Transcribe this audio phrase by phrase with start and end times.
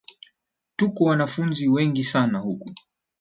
[0.75, 2.69] Tuko wanafunzi wengi sana huku